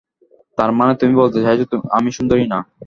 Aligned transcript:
তারমানে 0.57 0.93
তুমি 1.01 1.13
বলতে 1.21 1.39
চাইছো 1.45 1.65
আমি 1.97 2.09
সুন্দরী 2.17 2.45
না? 2.45 2.59